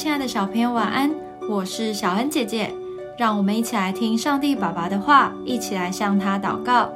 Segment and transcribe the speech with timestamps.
[0.00, 1.10] 亲爱的小朋友，晚安！
[1.46, 2.72] 我是小恩姐姐，
[3.18, 6.90] 让我们一起来听上帝爸爸的话，一起来向他祷告。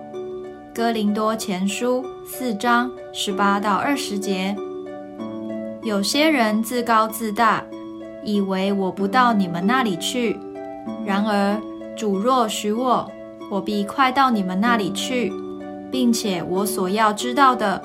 [0.74, 4.56] 哥林多前书四章十八到二十节，
[5.82, 7.62] 有些人自高自大，
[8.24, 10.34] 以为我不到你们那里去；
[11.04, 11.60] 然而
[11.94, 13.06] 主若许我，
[13.50, 15.30] 我必快到你们那里去，
[15.92, 17.82] 并且我所要知道的，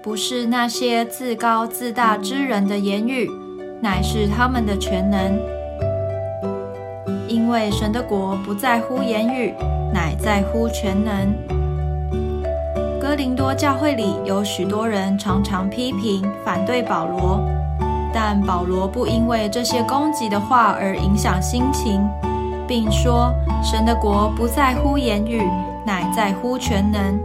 [0.00, 3.28] 不是那些自高自大之人的言语。
[3.82, 5.38] 乃是他们的全能，
[7.26, 9.54] 因为神的国不在乎言语，
[9.92, 11.34] 乃在乎全能。
[13.00, 17.40] 哥林多教会里有许多人常常批评、反对保罗，
[18.12, 22.06] 但保罗不因为这些攻击的话而影响心情，
[22.68, 25.42] 并说神的国不在乎言语，
[25.86, 27.18] 乃在乎全能。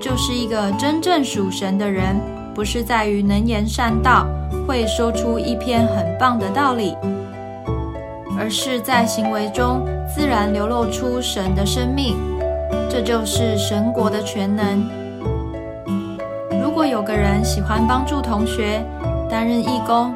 [0.00, 2.14] 就是一个真正属神的人，
[2.54, 4.26] 不是在于能言善道。
[4.66, 6.96] 会说出一篇很棒的道理，
[8.38, 12.16] 而是在行为中自然流露出神的生命，
[12.88, 14.88] 这就是神国的全能。
[16.62, 18.82] 如果有个人喜欢帮助同学，
[19.28, 20.14] 担任义工，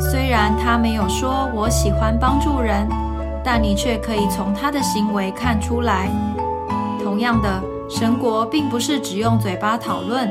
[0.00, 2.88] 虽然他没有说我喜欢帮助人，
[3.44, 6.10] 但你却可以从他的行为看出来。
[7.00, 10.28] 同样的，神国并不是只用嘴巴讨论。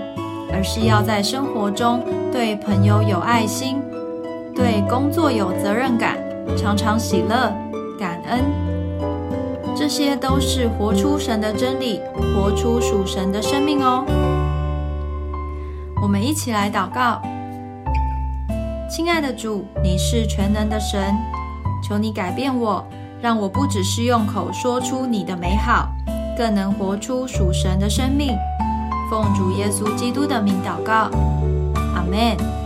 [0.52, 3.82] 而是要在生活中对朋友有爱心，
[4.56, 6.18] 对工作有责任感，
[6.58, 7.54] 常常喜乐、
[8.00, 8.44] 感恩，
[9.76, 12.00] 这些都是活出神的真理，
[12.36, 14.06] 活出属神的生命哦。
[16.02, 17.22] 我们一起来祷告：
[18.90, 21.16] 亲爱的主，你是全能的神，
[21.84, 22.86] 求你改变我，
[23.22, 25.90] 让我不只是用口说出你的美好，
[26.38, 28.36] 更能活出属神的生命。
[29.10, 31.10] 奉主耶稣基督的名祷告，
[31.94, 32.65] 阿门。